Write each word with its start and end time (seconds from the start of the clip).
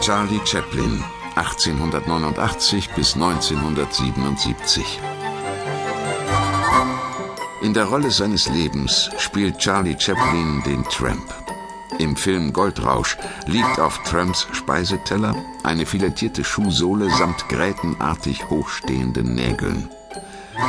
Charlie 0.00 0.40
Chaplin, 0.44 1.04
1889 1.34 2.90
bis 2.94 3.14
1977. 3.14 5.00
In 7.62 7.74
der 7.74 7.84
Rolle 7.84 8.10
seines 8.10 8.48
Lebens 8.48 9.10
spielt 9.18 9.58
Charlie 9.58 9.96
Chaplin 9.98 10.62
den 10.64 10.84
Tramp. 10.84 11.34
Im 11.98 12.16
Film 12.16 12.52
Goldrausch 12.52 13.18
liegt 13.46 13.80
auf 13.80 14.02
Tramps 14.04 14.46
Speiseteller 14.52 15.34
eine 15.64 15.84
filettierte 15.84 16.44
Schuhsohle 16.44 17.10
samt 17.10 17.48
grätenartig 17.48 18.48
hochstehenden 18.48 19.34
Nägeln. 19.34 19.90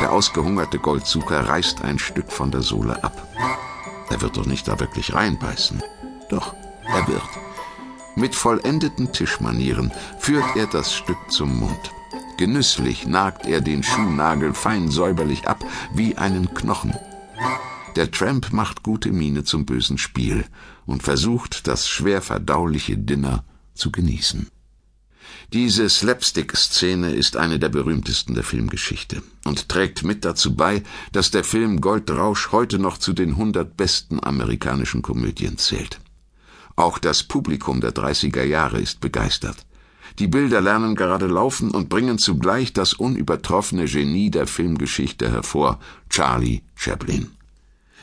Der 0.01 0.11
ausgehungerte 0.11 0.79
Goldsucher 0.79 1.47
reißt 1.47 1.83
ein 1.83 1.99
Stück 1.99 2.31
von 2.31 2.51
der 2.51 2.61
Sohle 2.61 3.03
ab. 3.03 3.27
Er 4.09 4.21
wird 4.21 4.37
doch 4.37 4.45
nicht 4.45 4.67
da 4.67 4.79
wirklich 4.79 5.13
reinbeißen. 5.13 5.83
Doch, 6.29 6.55
er 6.83 7.07
wird. 7.07 7.48
Mit 8.19 8.35
vollendeten 8.35 9.13
Tischmanieren 9.13 9.93
führt 10.19 10.57
er 10.57 10.67
das 10.67 10.93
Stück 10.93 11.17
zum 11.29 11.57
Mund. 11.57 11.91
Genüsslich 12.37 13.07
nagt 13.07 13.45
er 13.45 13.61
den 13.61 13.81
Schuhnagel 13.81 14.53
fein 14.53 14.91
säuberlich 14.91 15.47
ab, 15.47 15.63
wie 15.93 16.17
einen 16.17 16.53
Knochen. 16.53 16.93
Der 17.95 18.11
Tramp 18.11 18.51
macht 18.51 18.83
gute 18.83 19.13
Miene 19.13 19.45
zum 19.45 19.65
bösen 19.65 19.97
Spiel 19.97 20.43
und 20.85 21.01
versucht, 21.01 21.65
das 21.67 21.87
schwer 21.87 22.21
verdauliche 22.21 22.97
Dinner 22.97 23.45
zu 23.73 23.89
genießen. 23.89 24.49
Diese 25.53 25.87
Slapstick-Szene 25.87 27.13
ist 27.13 27.37
eine 27.37 27.57
der 27.57 27.69
berühmtesten 27.69 28.35
der 28.35 28.43
Filmgeschichte 28.43 29.23
und 29.45 29.69
trägt 29.69 30.03
mit 30.03 30.25
dazu 30.25 30.57
bei, 30.57 30.83
dass 31.13 31.31
der 31.31 31.45
Film 31.45 31.79
Goldrausch 31.79 32.51
heute 32.51 32.79
noch 32.79 32.97
zu 32.97 33.13
den 33.13 33.29
100 33.29 33.77
besten 33.77 34.21
amerikanischen 34.21 35.01
Komödien 35.01 35.57
zählt. 35.57 36.01
Auch 36.79 36.97
das 36.97 37.23
Publikum 37.23 37.81
der 37.81 37.91
30er 37.91 38.45
Jahre 38.45 38.79
ist 38.79 39.01
begeistert. 39.01 39.65
Die 40.17 40.27
Bilder 40.27 40.61
lernen 40.61 40.95
gerade 40.95 41.27
laufen 41.27 41.71
und 41.71 41.89
bringen 41.89 42.17
zugleich 42.19 42.71
das 42.71 42.93
unübertroffene 42.93 43.83
Genie 43.83 44.31
der 44.31 44.47
Filmgeschichte 44.47 45.29
hervor, 45.29 45.81
Charlie 46.09 46.61
Chaplin. 46.75 47.31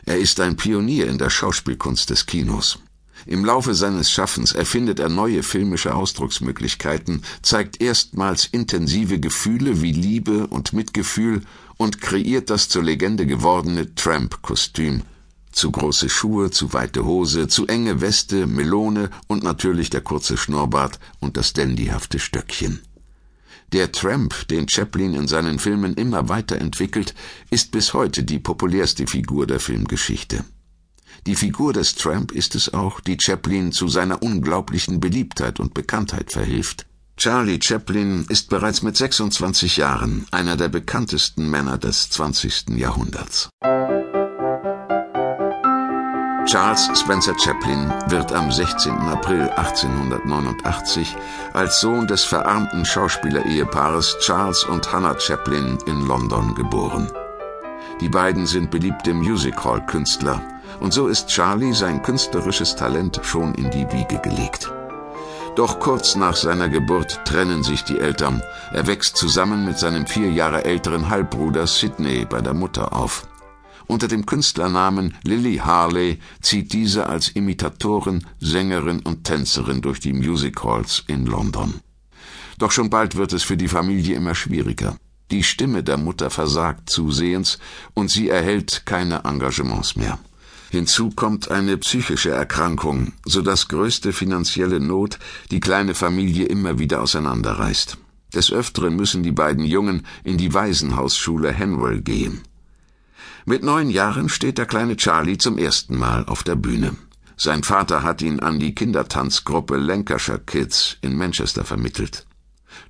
Er 0.04 0.18
ist 0.18 0.40
ein 0.40 0.56
Pionier 0.56 1.08
in 1.08 1.16
der 1.16 1.30
Schauspielkunst 1.30 2.10
des 2.10 2.26
Kinos. 2.26 2.78
Im 3.24 3.46
Laufe 3.46 3.74
seines 3.74 4.10
Schaffens 4.10 4.52
erfindet 4.52 5.00
er 5.00 5.08
neue 5.08 5.42
filmische 5.42 5.94
Ausdrucksmöglichkeiten, 5.94 7.22
zeigt 7.40 7.80
erstmals 7.80 8.44
intensive 8.44 9.18
Gefühle 9.18 9.80
wie 9.80 9.92
Liebe 9.92 10.48
und 10.48 10.74
Mitgefühl 10.74 11.40
und 11.78 12.02
kreiert 12.02 12.50
das 12.50 12.68
zur 12.68 12.82
Legende 12.82 13.24
gewordene 13.24 13.94
Tramp-Kostüm. 13.94 15.00
Zu 15.56 15.70
große 15.70 16.10
Schuhe, 16.10 16.50
zu 16.50 16.74
weite 16.74 17.06
Hose, 17.06 17.48
zu 17.48 17.66
enge 17.66 18.02
Weste, 18.02 18.46
Melone 18.46 19.08
und 19.26 19.42
natürlich 19.42 19.88
der 19.88 20.02
kurze 20.02 20.36
Schnurrbart 20.36 20.98
und 21.18 21.38
das 21.38 21.54
dandyhafte 21.54 22.18
Stöckchen. 22.18 22.82
Der 23.72 23.90
Tramp, 23.90 24.46
den 24.48 24.68
Chaplin 24.68 25.14
in 25.14 25.26
seinen 25.26 25.58
Filmen 25.58 25.94
immer 25.94 26.28
weiterentwickelt, 26.28 27.14
ist 27.48 27.70
bis 27.70 27.94
heute 27.94 28.22
die 28.22 28.38
populärste 28.38 29.06
Figur 29.06 29.46
der 29.46 29.58
Filmgeschichte. 29.58 30.44
Die 31.26 31.36
Figur 31.36 31.72
des 31.72 31.94
Tramp 31.94 32.32
ist 32.32 32.54
es 32.54 32.74
auch, 32.74 33.00
die 33.00 33.16
Chaplin 33.18 33.72
zu 33.72 33.88
seiner 33.88 34.22
unglaublichen 34.22 35.00
Beliebtheit 35.00 35.58
und 35.58 35.72
Bekanntheit 35.72 36.32
verhilft. 36.32 36.84
Charlie 37.16 37.60
Chaplin 37.62 38.26
ist 38.28 38.50
bereits 38.50 38.82
mit 38.82 38.98
26 38.98 39.78
Jahren 39.78 40.26
einer 40.32 40.58
der 40.58 40.68
bekanntesten 40.68 41.48
Männer 41.48 41.78
des 41.78 42.10
20. 42.10 42.76
Jahrhunderts. 42.76 43.48
Charles 46.46 46.88
Spencer 46.94 47.34
Chaplin 47.36 47.92
wird 48.06 48.32
am 48.32 48.52
16. 48.52 48.92
April 48.92 49.50
1889 49.56 51.16
als 51.54 51.80
Sohn 51.80 52.06
des 52.06 52.22
verarmten 52.22 52.84
Schauspielerehepaars 52.84 54.18
Charles 54.20 54.62
und 54.62 54.92
Hannah 54.92 55.18
Chaplin 55.18 55.76
in 55.86 56.06
London 56.06 56.54
geboren. 56.54 57.10
Die 58.00 58.08
beiden 58.08 58.46
sind 58.46 58.70
beliebte 58.70 59.12
Music-Hall-Künstler 59.12 60.40
und 60.78 60.92
so 60.92 61.08
ist 61.08 61.26
Charlie 61.26 61.72
sein 61.72 62.00
künstlerisches 62.02 62.76
Talent 62.76 63.18
schon 63.24 63.52
in 63.54 63.68
die 63.72 63.90
Wiege 63.90 64.20
gelegt. 64.20 64.72
Doch 65.56 65.80
kurz 65.80 66.14
nach 66.14 66.36
seiner 66.36 66.68
Geburt 66.68 67.24
trennen 67.24 67.64
sich 67.64 67.82
die 67.82 67.98
Eltern. 67.98 68.40
Er 68.72 68.86
wächst 68.86 69.16
zusammen 69.16 69.64
mit 69.64 69.80
seinem 69.80 70.06
vier 70.06 70.30
Jahre 70.30 70.64
älteren 70.64 71.08
Halbbruder 71.08 71.66
Sidney 71.66 72.24
bei 72.24 72.40
der 72.40 72.54
Mutter 72.54 72.92
auf. 72.92 73.26
Unter 73.88 74.08
dem 74.08 74.26
Künstlernamen 74.26 75.14
Lily 75.22 75.58
Harley 75.58 76.18
zieht 76.40 76.72
diese 76.72 77.08
als 77.08 77.28
Imitatorin, 77.28 78.26
Sängerin 78.40 79.00
und 79.00 79.24
Tänzerin 79.24 79.80
durch 79.80 80.00
die 80.00 80.12
Music 80.12 80.62
Halls 80.64 81.04
in 81.06 81.26
London. 81.26 81.74
Doch 82.58 82.72
schon 82.72 82.90
bald 82.90 83.16
wird 83.16 83.32
es 83.32 83.42
für 83.42 83.56
die 83.56 83.68
Familie 83.68 84.16
immer 84.16 84.34
schwieriger. 84.34 84.96
Die 85.30 85.42
Stimme 85.42 85.82
der 85.82 85.98
Mutter 85.98 86.30
versagt 86.30 86.88
zusehends 86.88 87.58
und 87.94 88.10
sie 88.10 88.28
erhält 88.28 88.86
keine 88.86 89.24
Engagements 89.24 89.96
mehr. 89.96 90.18
Hinzu 90.70 91.10
kommt 91.10 91.50
eine 91.50 91.76
psychische 91.78 92.30
Erkrankung, 92.30 93.12
so 93.24 93.40
dass 93.40 93.68
größte 93.68 94.12
finanzielle 94.12 94.80
Not 94.80 95.18
die 95.50 95.60
kleine 95.60 95.94
Familie 95.94 96.46
immer 96.46 96.78
wieder 96.78 97.02
auseinanderreißt. 97.02 97.98
Des 98.34 98.52
Öfteren 98.52 98.96
müssen 98.96 99.22
die 99.22 99.32
beiden 99.32 99.64
Jungen 99.64 100.06
in 100.24 100.38
die 100.38 100.52
Waisenhausschule 100.52 101.52
Henwell 101.52 102.02
gehen. 102.02 102.42
Mit 103.48 103.62
neun 103.62 103.90
Jahren 103.90 104.28
steht 104.28 104.58
der 104.58 104.66
kleine 104.66 104.96
Charlie 104.96 105.38
zum 105.38 105.56
ersten 105.56 105.96
Mal 105.96 106.24
auf 106.26 106.42
der 106.42 106.56
Bühne. 106.56 106.96
Sein 107.36 107.62
Vater 107.62 108.02
hat 108.02 108.20
ihn 108.20 108.40
an 108.40 108.58
die 108.58 108.74
Kindertanzgruppe 108.74 109.76
Lancashire 109.76 110.40
Kids 110.40 110.96
in 111.00 111.16
Manchester 111.16 111.64
vermittelt. 111.64 112.26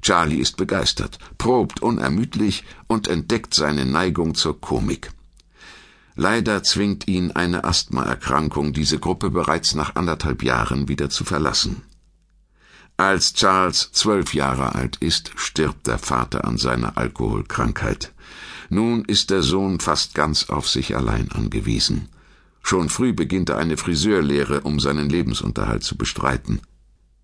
Charlie 0.00 0.38
ist 0.38 0.56
begeistert, 0.56 1.18
probt 1.36 1.82
unermüdlich 1.82 2.64
und 2.86 3.06
entdeckt 3.06 3.52
seine 3.52 3.84
Neigung 3.84 4.34
zur 4.34 4.58
Komik. 4.58 5.10
Leider 6.14 6.62
zwingt 6.62 7.06
ihn 7.06 7.32
eine 7.32 7.64
Asthmaerkrankung, 7.64 8.72
diese 8.72 8.98
Gruppe 8.98 9.28
bereits 9.28 9.74
nach 9.74 9.94
anderthalb 9.94 10.42
Jahren 10.42 10.88
wieder 10.88 11.10
zu 11.10 11.24
verlassen. 11.24 11.82
Als 12.96 13.34
Charles 13.34 13.92
zwölf 13.92 14.32
Jahre 14.32 14.74
alt 14.74 14.96
ist, 15.00 15.32
stirbt 15.36 15.86
der 15.86 15.98
Vater 15.98 16.46
an 16.46 16.56
seiner 16.56 16.96
Alkoholkrankheit. 16.96 18.14
Nun 18.68 19.04
ist 19.04 19.30
der 19.30 19.42
Sohn 19.42 19.80
fast 19.80 20.14
ganz 20.14 20.50
auf 20.50 20.68
sich 20.68 20.96
allein 20.96 21.30
angewiesen. 21.30 22.08
Schon 22.62 22.88
früh 22.88 23.12
beginnt 23.12 23.50
er 23.50 23.58
eine 23.58 23.76
Friseurlehre, 23.76 24.62
um 24.62 24.80
seinen 24.80 25.08
Lebensunterhalt 25.08 25.84
zu 25.84 25.96
bestreiten. 25.96 26.60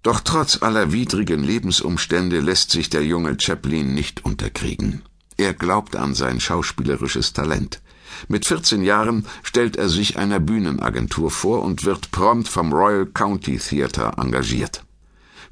Doch 0.02 0.20
trotz 0.20 0.62
aller 0.62 0.92
widrigen 0.92 1.42
Lebensumstände 1.44 2.40
lässt 2.40 2.70
sich 2.70 2.90
der 2.90 3.04
junge 3.04 3.36
Chaplin 3.40 3.94
nicht 3.94 4.24
unterkriegen. 4.24 5.02
Er 5.36 5.54
glaubt 5.54 5.96
an 5.96 6.14
sein 6.14 6.40
schauspielerisches 6.40 7.32
Talent. 7.32 7.80
Mit 8.28 8.46
14 8.46 8.82
Jahren 8.82 9.26
stellt 9.42 9.76
er 9.76 9.88
sich 9.88 10.18
einer 10.18 10.38
Bühnenagentur 10.38 11.30
vor 11.30 11.62
und 11.62 11.84
wird 11.84 12.10
prompt 12.10 12.48
vom 12.48 12.72
Royal 12.72 13.06
County 13.06 13.58
Theatre 13.58 14.12
engagiert. 14.18 14.84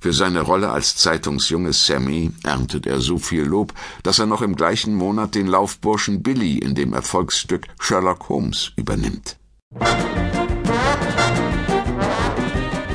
Für 0.00 0.14
seine 0.14 0.40
Rolle 0.40 0.70
als 0.70 0.96
Zeitungsjunge 0.96 1.74
Sammy 1.74 2.30
erntet 2.42 2.86
er 2.86 3.00
so 3.00 3.18
viel 3.18 3.42
Lob, 3.42 3.74
dass 4.02 4.18
er 4.18 4.24
noch 4.24 4.40
im 4.40 4.56
gleichen 4.56 4.94
Monat 4.94 5.34
den 5.34 5.46
Laufburschen 5.46 6.22
Billy 6.22 6.56
in 6.56 6.74
dem 6.74 6.94
Erfolgsstück 6.94 7.66
Sherlock 7.78 8.30
Holmes 8.30 8.72
übernimmt. 8.76 9.36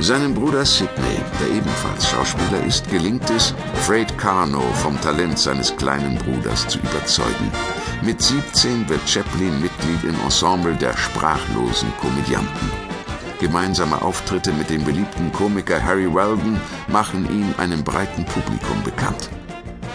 Seinem 0.00 0.34
Bruder 0.34 0.64
Sidney, 0.64 1.18
der 1.40 1.56
ebenfalls 1.56 2.08
Schauspieler 2.08 2.64
ist, 2.64 2.88
gelingt 2.90 3.28
es, 3.30 3.54
Fred 3.86 4.16
Carno 4.18 4.62
vom 4.82 5.00
Talent 5.00 5.38
seines 5.38 5.76
kleinen 5.76 6.18
Bruders 6.18 6.66
zu 6.68 6.78
überzeugen. 6.78 7.50
Mit 8.02 8.20
17 8.20 8.88
wird 8.88 9.08
Chaplin 9.08 9.60
Mitglied 9.60 10.04
im 10.04 10.14
Ensemble 10.24 10.74
der 10.74 10.96
sprachlosen 10.96 11.92
Komödianten. 12.00 12.95
Gemeinsame 13.38 14.00
Auftritte 14.00 14.52
mit 14.52 14.70
dem 14.70 14.84
beliebten 14.84 15.30
Komiker 15.32 15.82
Harry 15.82 16.12
Weldon 16.12 16.60
machen 16.88 17.28
ihn 17.30 17.54
einem 17.58 17.84
breiten 17.84 18.24
Publikum 18.24 18.82
bekannt. 18.82 19.28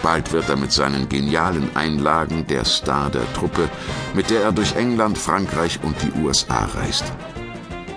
Bald 0.02 0.32
wird 0.32 0.48
er 0.48 0.56
mit 0.56 0.72
seinen 0.72 1.08
genialen 1.08 1.74
Einlagen 1.76 2.46
der 2.46 2.64
Star 2.64 3.10
der 3.10 3.30
Truppe, 3.34 3.68
mit 4.14 4.30
der 4.30 4.42
er 4.42 4.52
durch 4.52 4.74
England, 4.74 5.16
Frankreich 5.16 5.78
und 5.82 5.96
die 6.02 6.12
USA 6.20 6.64
reist. 6.74 7.04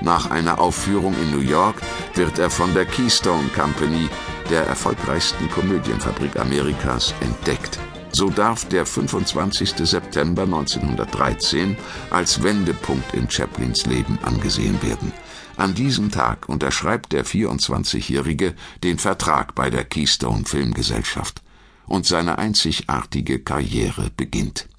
Nach 0.01 0.29
einer 0.29 0.59
Aufführung 0.59 1.15
in 1.21 1.31
New 1.31 1.41
York 1.41 1.75
wird 2.13 2.37
er 2.37 2.49
von 2.49 2.73
der 2.73 2.85
Keystone 2.85 3.47
Company, 3.55 4.09
der 4.51 4.67
erfolgreichsten 4.67 5.49
Komödienfabrik 5.49 6.39
Amerikas, 6.39 7.13
entdeckt. 7.21 7.79
So 8.15 8.29
darf 8.29 8.63
der 8.69 8.85
25. 8.85 9.85
September 9.85 10.43
1913 10.43 11.75
als 12.11 12.41
Wendepunkt 12.41 13.13
in 13.13 13.29
Chaplins 13.29 13.87
Leben 13.87 14.17
angesehen 14.23 14.81
werden. 14.81 15.11
An 15.57 15.75
diesem 15.75 16.11
Tag 16.11 16.47
unterschreibt 16.47 17.11
der 17.11 17.25
24-Jährige 17.25 18.55
den 18.85 18.99
Vertrag 18.99 19.53
bei 19.53 19.69
der 19.69 19.83
Keystone 19.83 20.45
Filmgesellschaft 20.45 21.41
und 21.87 22.05
seine 22.05 22.37
einzigartige 22.37 23.39
Karriere 23.39 24.09
beginnt. 24.15 24.69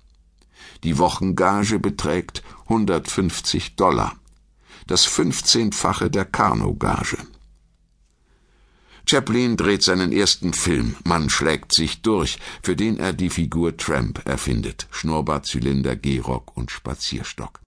Die 0.83 0.97
Wochengage 0.97 1.79
beträgt 1.79 2.43
150 2.71 3.77
Dollar, 3.77 4.15
das 4.87 5.07
15-fache 5.07 6.09
der 6.09 6.25
Carno-Gage. 6.25 7.19
Chaplin 9.09 9.57
dreht 9.57 9.85
seinen 9.85 10.11
ersten 10.11 10.53
Film 10.53 10.97
Man 11.05 11.31
schlägt 11.31 11.73
sich 11.73 12.03
durch, 12.03 12.39
für 12.61 12.75
den 12.75 12.99
er 12.99 13.13
die 13.13 13.31
Figur 13.31 13.77
Tramp 13.77 14.27
erfindet. 14.27 14.89
Schnurrbart, 14.91 15.47
Zylinder, 15.47 15.95
Gehrock 15.95 16.57
und 16.57 16.73
Spazierstock. 16.73 17.61